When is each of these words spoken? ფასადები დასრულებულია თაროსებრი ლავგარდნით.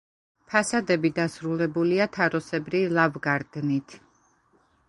ფასადები 0.53 1.11
დასრულებულია 1.19 2.09
თაროსებრი 2.17 2.81
ლავგარდნით. 2.99 3.99